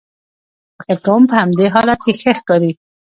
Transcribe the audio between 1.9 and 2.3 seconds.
کې